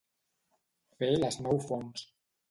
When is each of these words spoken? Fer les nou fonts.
Fer 1.01 1.09
les 1.25 1.37
nou 1.47 1.59
fonts. 1.67 2.07